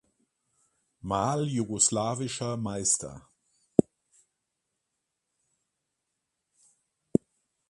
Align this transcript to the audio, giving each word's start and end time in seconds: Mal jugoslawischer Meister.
Mal 1.01 1.45
jugoslawischer 1.47 2.57
Meister. 2.57 3.29